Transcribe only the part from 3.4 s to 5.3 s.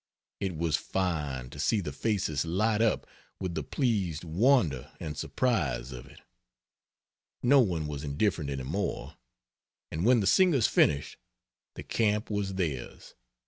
the pleased wonder and